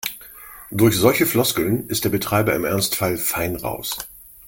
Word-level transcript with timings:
Durch 0.71 0.95
solche 0.97 1.27
Floskeln 1.27 1.87
ist 1.87 2.05
der 2.05 2.09
Betreiber 2.09 2.55
im 2.55 2.65
Ernstfall 2.65 3.17
fein 3.17 3.55
raus. 3.55 3.97